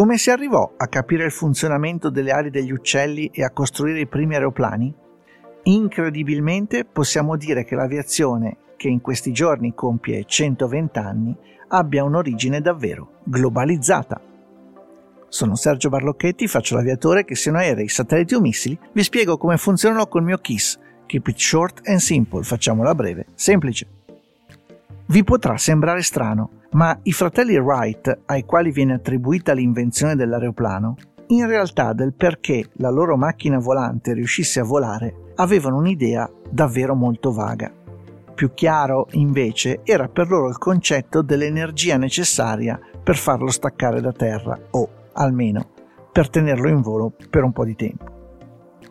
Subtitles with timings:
[0.00, 4.06] Come si arrivò a capire il funzionamento delle ali degli uccelli e a costruire i
[4.06, 4.94] primi aeroplani?
[5.64, 11.36] Incredibilmente possiamo dire che l'aviazione, che in questi giorni compie 120 anni,
[11.68, 14.18] abbia un'origine davvero globalizzata.
[15.28, 20.06] Sono Sergio Barlocchetti, faccio l'aviatore che siano aerei, satelliti o missili, vi spiego come funzionano
[20.06, 20.78] col mio KISS.
[21.04, 23.86] Keep it short and simple, facciamola breve, semplice.
[25.04, 30.96] Vi potrà sembrare strano, ma i fratelli Wright, ai quali viene attribuita l'invenzione dell'aeroplano,
[31.28, 37.32] in realtà del perché la loro macchina volante riuscisse a volare, avevano un'idea davvero molto
[37.32, 37.72] vaga.
[38.34, 44.58] Più chiaro, invece, era per loro il concetto dell'energia necessaria per farlo staccare da terra,
[44.70, 45.68] o almeno
[46.12, 48.18] per tenerlo in volo per un po' di tempo.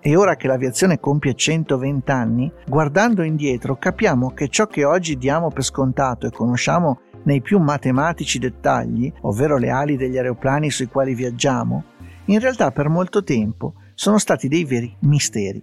[0.00, 5.48] E ora che l'aviazione compie 120 anni, guardando indietro capiamo che ciò che oggi diamo
[5.48, 11.14] per scontato e conosciamo nei più matematici dettagli, ovvero le ali degli aeroplani sui quali
[11.14, 11.84] viaggiamo,
[12.26, 15.62] in realtà per molto tempo sono stati dei veri misteri.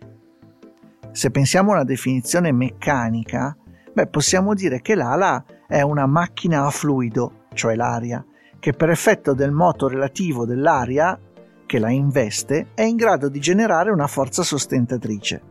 [1.11, 3.55] Se pensiamo a una definizione meccanica,
[3.93, 8.23] beh, possiamo dire che l'ala è una macchina a fluido, cioè l'aria,
[8.59, 11.19] che per effetto del moto relativo dell'aria
[11.65, 15.41] che la investe è in grado di generare una forza sostentatrice,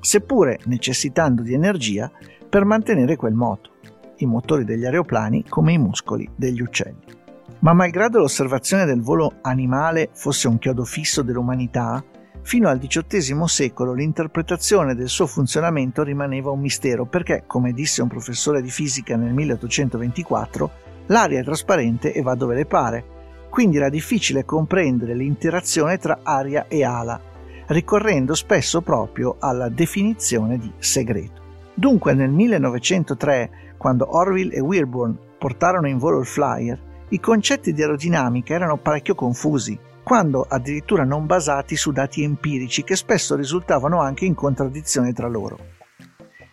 [0.00, 2.10] seppure necessitando di energia
[2.48, 3.70] per mantenere quel moto,
[4.24, 7.22] i motori degli aeroplani come i muscoli degli uccelli.
[7.60, 12.04] Ma malgrado l'osservazione del volo animale fosse un chiodo fisso dell'umanità,
[12.42, 18.08] fino al XVIII secolo l'interpretazione del suo funzionamento rimaneva un mistero perché, come disse un
[18.08, 20.70] professore di fisica nel 1824,
[21.06, 23.04] l'aria è trasparente e va dove le pare,
[23.48, 27.18] quindi era difficile comprendere l'interazione tra aria e ala,
[27.68, 31.40] ricorrendo spesso proprio alla definizione di segreto.
[31.72, 33.50] Dunque nel 1903,
[33.84, 39.14] quando Orville e Wilburn portarono in volo il flyer, i concetti di aerodinamica erano parecchio
[39.14, 45.28] confusi, quando addirittura non basati su dati empirici che spesso risultavano anche in contraddizione tra
[45.28, 45.58] loro.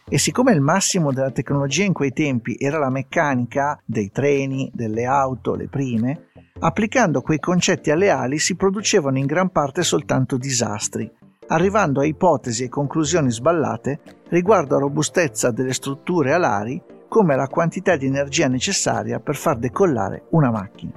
[0.10, 5.06] E siccome il massimo della tecnologia in quei tempi era la meccanica dei treni, delle
[5.06, 11.10] auto, le prime, Applicando quei concetti alle ali si producevano in gran parte soltanto disastri,
[11.48, 17.98] arrivando a ipotesi e conclusioni sballate riguardo a robustezza delle strutture alari come la quantità
[17.98, 20.94] di energia necessaria per far decollare una macchina.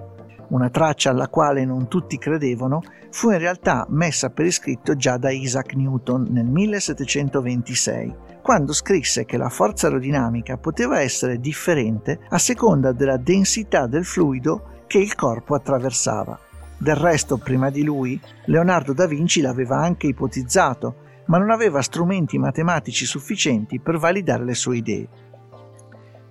[0.50, 5.32] Una traccia alla quale non tutti credevano fu in realtà messa per iscritto già da
[5.32, 12.92] Isaac Newton nel 1726, quando scrisse che la forza aerodinamica poteva essere differente a seconda
[12.92, 16.38] della densità del fluido che il corpo attraversava.
[16.78, 20.94] Del resto, prima di lui, Leonardo da Vinci l'aveva anche ipotizzato,
[21.26, 25.08] ma non aveva strumenti matematici sufficienti per validare le sue idee.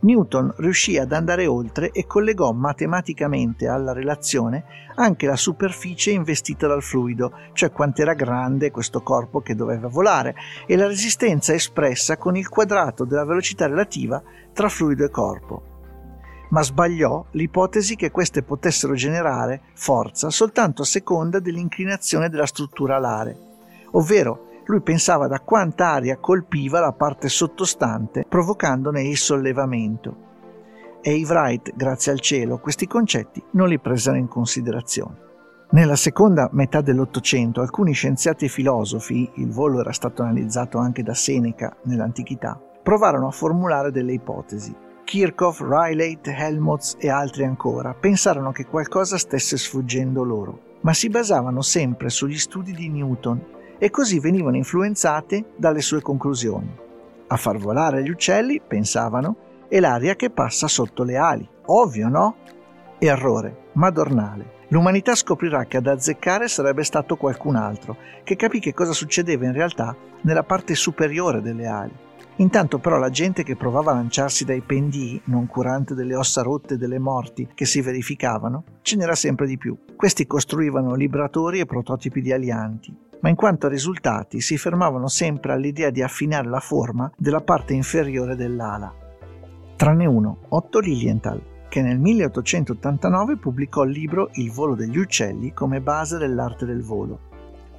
[0.03, 4.65] Newton riuscì ad andare oltre e collegò matematicamente alla relazione
[4.95, 10.35] anche la superficie investita dal fluido, cioè quant'era grande questo corpo che doveva volare,
[10.67, 14.21] e la resistenza espressa con il quadrato della velocità relativa
[14.53, 15.63] tra fluido e corpo.
[16.49, 23.35] Ma sbagliò l'ipotesi che queste potessero generare forza soltanto a seconda dell'inclinazione della struttura alare,
[23.91, 30.31] ovvero lui pensava da quanta aria colpiva la parte sottostante provocandone il sollevamento.
[31.01, 35.21] E i Wright, grazie al cielo, questi concetti non li presero in considerazione.
[35.71, 41.13] Nella seconda metà dell'Ottocento alcuni scienziati e filosofi, il volo era stato analizzato anche da
[41.13, 44.73] Seneca nell'antichità, provarono a formulare delle ipotesi.
[45.03, 51.61] Kirchhoff, Riley, Helmholtz e altri ancora pensarono che qualcosa stesse sfuggendo loro, ma si basavano
[51.61, 53.41] sempre sugli studi di Newton
[53.77, 56.73] e così venivano influenzate dalle sue conclusioni.
[57.27, 59.35] A far volare gli uccelli, pensavano,
[59.67, 61.49] e l'aria che passa sotto le ali.
[61.65, 62.35] Ovvio, no?
[62.99, 64.61] Errore, madornale.
[64.67, 69.53] L'umanità scoprirà che ad azzeccare sarebbe stato qualcun altro, che capì che cosa succedeva in
[69.53, 71.93] realtà nella parte superiore delle ali.
[72.37, 76.73] Intanto però la gente che provava a lanciarsi dai pendii, non curante delle ossa rotte
[76.73, 79.77] e delle morti che si verificavano, ce n'era sempre di più.
[79.95, 85.89] Questi costruivano libratori e prototipi di alianti, ma in quanto risultati si fermavano sempre all'idea
[85.89, 88.93] di affinare la forma della parte inferiore dell'ala.
[89.77, 95.81] Tranne uno, Otto Lilienthal, che nel 1889 pubblicò il libro Il volo degli uccelli come
[95.81, 97.31] base dell'arte del volo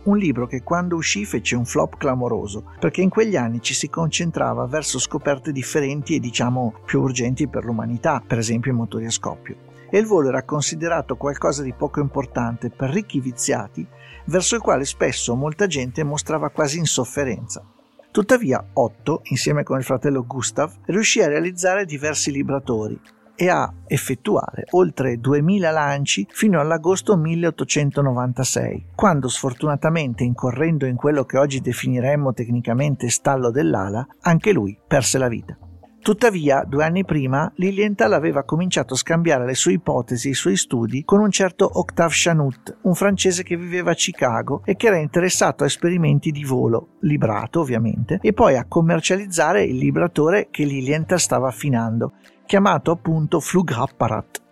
[0.04, 3.88] un libro che quando uscì fece un flop clamoroso, perché in quegli anni ci si
[3.88, 9.10] concentrava verso scoperte differenti e diciamo più urgenti per l'umanità, per esempio i motori a
[9.10, 9.72] scoppio.
[9.94, 13.86] E il volo era considerato qualcosa di poco importante per ricchi viziati,
[14.24, 17.64] verso il quale spesso molta gente mostrava quasi insofferenza.
[18.10, 23.00] Tuttavia Otto, insieme con il fratello Gustav, riuscì a realizzare diversi libratori,
[23.36, 31.38] e a effettuare oltre 2000 lanci fino all'agosto 1896, quando sfortunatamente incorrendo in quello che
[31.38, 35.56] oggi definiremmo tecnicamente stallo dell'ala, anche lui perse la vita.
[36.04, 40.58] Tuttavia, due anni prima, Lilienthal aveva cominciato a scambiare le sue ipotesi e i suoi
[40.58, 44.98] studi con un certo Octave Chanut, un francese che viveva a Chicago e che era
[44.98, 51.18] interessato a esperimenti di volo, librato ovviamente, e poi a commercializzare il libratore che Lilienthal
[51.18, 52.12] stava affinando,
[52.44, 54.42] chiamato appunto Flugapparat.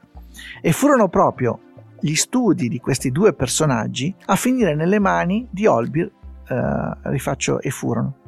[0.62, 1.60] E furono proprio
[2.00, 6.10] gli studi di questi due personaggi a finire nelle mani di Olbir,
[6.49, 8.21] eh, rifaccio e furono,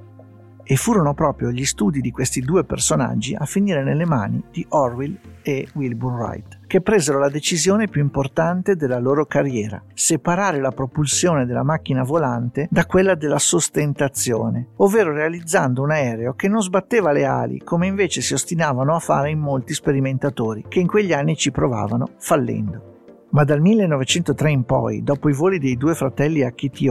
[0.65, 5.19] e furono proprio gli studi di questi due personaggi a finire nelle mani di Orwell
[5.43, 11.45] e Wilbur Wright, che presero la decisione più importante della loro carriera, separare la propulsione
[11.45, 17.25] della macchina volante da quella della sostentazione, ovvero realizzando un aereo che non sbatteva le
[17.27, 21.51] ali come invece si ostinavano a fare in molti sperimentatori che in quegli anni ci
[21.51, 22.93] provavano, fallendo
[23.35, 26.89] ma dal 1903 in poi, dopo i voli dei due fratelli a Kitty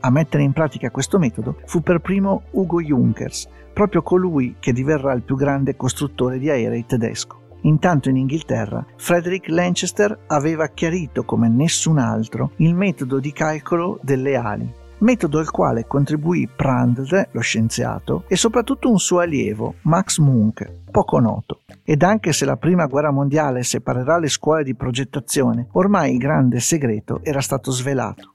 [0.05, 5.13] A mettere in pratica questo metodo fu per primo Ugo Junkers, proprio colui che diverrà
[5.13, 7.39] il più grande costruttore di aerei tedesco.
[7.61, 14.35] Intanto in Inghilterra Frederick Lanchester aveva chiarito come nessun altro il metodo di calcolo delle
[14.35, 20.69] ali, metodo al quale contribuì Prandtl, lo scienziato, e soprattutto un suo allievo, Max Munch,
[20.91, 21.61] poco noto.
[21.81, 26.59] Ed anche se la prima guerra mondiale separerà le scuole di progettazione, ormai il grande
[26.59, 28.32] segreto era stato svelato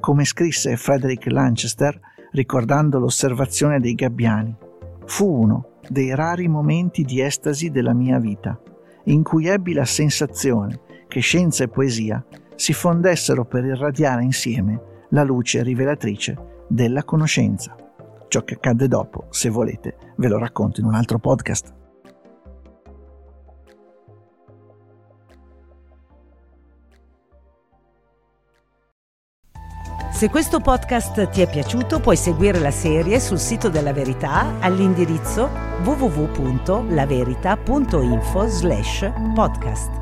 [0.00, 1.98] come scrisse Frederick Lanchester
[2.32, 4.56] ricordando l'osservazione dei gabbiani.
[5.04, 8.60] Fu uno dei rari momenti di estasi della mia vita,
[9.04, 14.80] in cui ebbi la sensazione che scienza e poesia si fondessero per irradiare insieme
[15.10, 17.74] la luce rivelatrice della conoscenza.
[18.28, 21.79] Ciò che accadde dopo, se volete, ve lo racconto in un altro podcast.
[30.20, 35.48] Se questo podcast ti è piaciuto puoi seguire la serie sul sito della Verità all'indirizzo
[35.82, 38.46] www.laverità.info
[39.34, 39.99] podcast.